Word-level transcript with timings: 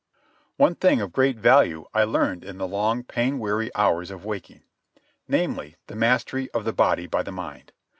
One 0.57 0.73
thing 0.73 0.99
of 0.99 1.11
great 1.13 1.37
value 1.37 1.85
I 1.93 2.05
learned 2.05 2.43
in 2.43 2.57
the 2.57 2.67
long, 2.67 3.03
pain 3.03 3.37
weary 3.37 3.69
hours 3.75 4.09
of 4.09 4.25
waking—namely, 4.25 5.75
the 5.85 5.95
mastery 5.95 6.49
of 6.55 6.65
the 6.65 6.73
body 6.73 7.05
by 7.05 7.21
the 7.21 7.31
mind. 7.31 7.71